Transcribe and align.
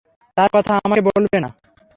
তার 0.37 0.49
কথা 0.53 0.73
আমাকে 0.85 1.01
বলবে 1.09 1.37
না। 1.43 1.49